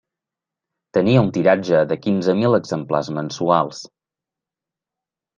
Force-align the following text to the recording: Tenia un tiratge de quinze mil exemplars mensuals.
Tenia 0.97 1.19
un 1.25 1.27
tiratge 1.35 1.81
de 1.91 1.97
quinze 2.05 2.35
mil 2.39 2.57
exemplars 2.59 3.11
mensuals. 3.19 3.83